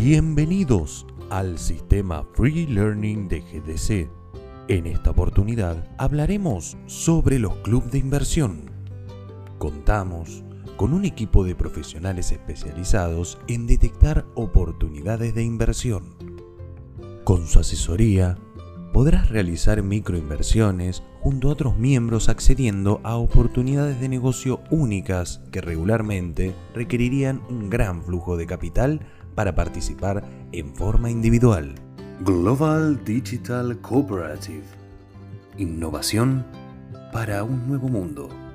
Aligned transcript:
Bienvenidos 0.00 1.08
al 1.28 1.58
sistema 1.58 2.24
Free 2.34 2.68
Learning 2.68 3.26
de 3.26 3.40
GDC. 3.40 4.08
En 4.68 4.86
esta 4.86 5.10
oportunidad 5.10 5.88
hablaremos 5.98 6.76
sobre 6.86 7.40
los 7.40 7.56
clubes 7.56 7.90
de 7.90 7.98
inversión. 7.98 8.70
Contamos 9.58 10.44
con 10.76 10.94
un 10.94 11.04
equipo 11.04 11.42
de 11.42 11.56
profesionales 11.56 12.30
especializados 12.30 13.38
en 13.48 13.66
detectar 13.66 14.24
oportunidades 14.36 15.34
de 15.34 15.42
inversión. 15.42 16.14
Con 17.24 17.48
su 17.48 17.58
asesoría, 17.58 18.38
podrás 18.92 19.28
realizar 19.30 19.82
microinversiones 19.82 21.02
junto 21.20 21.48
a 21.48 21.52
otros 21.52 21.76
miembros 21.76 22.28
accediendo 22.28 23.00
a 23.02 23.16
oportunidades 23.16 24.00
de 24.00 24.08
negocio 24.08 24.60
únicas 24.70 25.40
que 25.50 25.60
regularmente 25.60 26.54
requerirían 26.72 27.42
un 27.50 27.68
gran 27.68 28.04
flujo 28.04 28.36
de 28.36 28.46
capital 28.46 29.00
para 29.38 29.54
participar 29.54 30.24
en 30.50 30.74
forma 30.74 31.08
individual. 31.12 31.72
Global 32.24 33.04
Digital 33.04 33.78
Cooperative. 33.80 34.64
Innovación 35.56 36.44
para 37.12 37.44
un 37.44 37.68
nuevo 37.68 37.88
mundo. 37.88 38.47